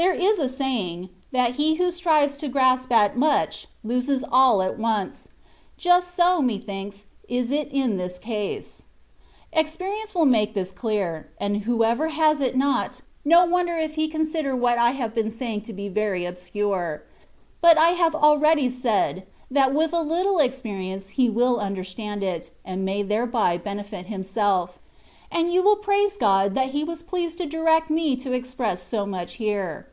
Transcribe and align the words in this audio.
There 0.00 0.14
is 0.14 0.38
a 0.38 0.48
saying, 0.48 1.06
^^ 1.08 1.08
that 1.32 1.56
he 1.56 1.74
who 1.74 1.90
strives 1.90 2.36
to 2.36 2.48
grasp 2.48 2.92
at 2.92 3.16
much, 3.16 3.66
loses 3.82 4.22
all 4.30 4.62
at 4.62 4.78
once:'' 4.78 5.26
just 5.86 6.14
so, 6.14 6.40
methinks, 6.40 7.06
is 7.28 7.50
it 7.50 7.66
in 7.72 7.96
this 7.96 8.16
case. 8.16 8.84
Experience 9.52 10.12
wiU 10.12 10.28
make 10.28 10.54
this 10.54 10.70
clear, 10.70 11.30
and 11.40 11.62
whoever 11.62 12.10
has 12.10 12.40
it 12.40 12.56
not, 12.56 13.00
no 13.24 13.44
wonder 13.44 13.76
if 13.76 13.94
he 13.94 14.06
consider 14.06 14.54
what 14.54 14.78
I 14.78 14.92
have 14.92 15.16
been 15.16 15.32
saying 15.32 15.62
to 15.62 15.72
be 15.72 15.88
very 15.88 16.24
obscure: 16.24 17.02
but 17.60 17.76
I 17.76 17.88
have 17.88 18.14
already 18.14 18.70
said, 18.70 19.26
that 19.50 19.74
with 19.74 19.92
a 19.92 19.96
Uttle 19.96 20.40
experience 20.44 21.08
he 21.08 21.28
will 21.28 21.58
understand 21.58 22.22
it, 22.22 22.52
and 22.64 22.84
may 22.84 23.02
thereby 23.02 23.56
benefit 23.58 24.06
himself; 24.06 24.78
and 25.30 25.52
you 25.52 25.62
will 25.62 25.76
praise 25.76 26.16
God 26.16 26.54
that 26.54 26.70
He 26.70 26.82
was 26.82 27.02
pleased 27.02 27.36
to 27.36 27.44
direct 27.44 27.90
me 27.90 28.16
to 28.16 28.32
express 28.32 28.82
so 28.82 29.04
much 29.04 29.34
here. 29.34 29.90